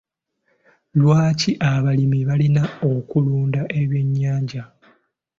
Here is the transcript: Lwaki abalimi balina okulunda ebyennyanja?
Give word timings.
Lwaki 0.99 1.51
abalimi 1.71 2.19
balina 2.29 2.63
okulunda 2.91 3.61
ebyennyanja? 3.81 4.63